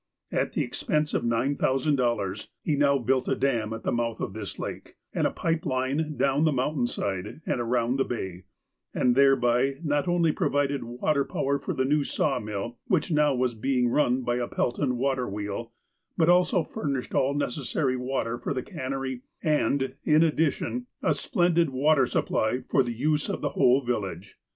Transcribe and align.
At 0.31 0.57
an 0.57 0.63
expense 0.63 1.13
of 1.13 1.21
$9,000 1.23 2.47
he 2.63 2.75
now 2.75 2.97
built 2.97 3.27
a 3.27 3.35
dam 3.35 3.71
at 3.71 3.83
the 3.83 3.91
mouth 3.91 4.19
of 4.19 4.33
this 4.33 4.57
lake, 4.57 4.95
and 5.13 5.27
a 5.27 5.31
pipe 5.31 5.63
line 5.63 6.17
down 6.17 6.43
the 6.43 6.51
mountain 6.51 6.87
side 6.87 7.41
and 7.45 7.61
around 7.61 7.97
the 7.97 8.03
bay, 8.03 8.45
and 8.95 9.13
thereby 9.13 9.75
not 9.83 10.07
only 10.07 10.31
provided 10.31 10.83
water 10.83 11.23
power 11.23 11.59
for 11.59 11.75
the 11.75 11.85
new 11.85 12.03
sawmill, 12.03 12.79
which 12.87 13.11
now 13.11 13.35
was 13.35 13.53
being 13.53 13.89
run 13.89 14.23
by 14.23 14.37
a 14.37 14.47
Pelton 14.47 14.97
water 14.97 15.29
wheel, 15.29 15.71
but 16.17 16.29
also 16.29 16.63
furnished 16.63 17.13
all 17.13 17.35
neces 17.35 17.67
sary 17.71 17.95
water 17.95 18.39
for 18.39 18.55
the 18.55 18.63
cannery, 18.63 19.21
and, 19.43 19.93
in 20.03 20.23
addition, 20.23 20.87
a 21.03 21.13
splendid 21.13 21.69
water 21.69 22.07
supply 22.07 22.61
for 22.67 22.81
the 22.81 22.91
use 22.91 23.29
of 23.29 23.41
the 23.41 23.49
whole 23.49 23.81
village. 23.85 24.39